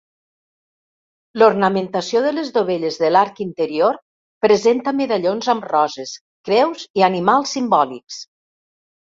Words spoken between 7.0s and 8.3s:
i animals simbòlics.